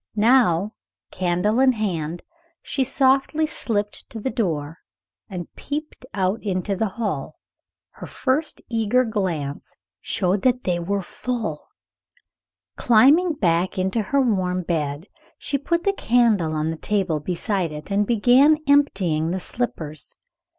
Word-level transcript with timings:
Now, 0.15 0.73
candle 1.11 1.59
in 1.59 1.73
hand, 1.73 2.23
she 2.63 2.83
softly 2.83 3.45
slipped 3.45 4.09
to 4.09 4.19
the 4.19 4.31
door 4.31 4.79
and 5.29 5.53
peeped 5.55 6.07
out 6.15 6.41
into 6.41 6.75
the 6.75 6.87
hall. 6.97 7.35
Her 7.91 8.07
first 8.07 8.63
eager 8.67 9.05
glance 9.05 9.75
showed 9.99 10.41
that 10.41 10.63
they 10.63 10.79
were 10.79 11.03
full. 11.03 11.67
Climbing 12.77 13.33
back 13.33 13.77
into 13.77 14.01
her 14.01 14.19
warm 14.19 14.63
bed, 14.63 15.05
she 15.37 15.59
put 15.59 15.83
the 15.83 15.93
candle 15.93 16.53
on 16.53 16.71
the 16.71 16.77
table 16.77 17.19
beside 17.19 17.71
it, 17.71 17.91
and 17.91 18.07
began 18.07 18.57
emptying 18.67 19.29
the 19.29 19.39
slippers. 19.39 20.15